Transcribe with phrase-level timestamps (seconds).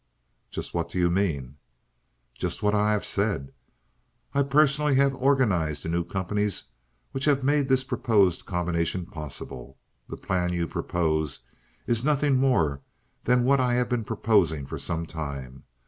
[0.49, 1.57] "Just what do you mean?"
[2.33, 3.53] "Just what I have said.
[4.33, 6.63] I personally have organized the new companies
[7.11, 9.77] which have made this proposed combination possible.
[10.09, 11.41] The plan you propose
[11.85, 12.81] is nothing more
[13.25, 15.65] than what I have been proposing for some time.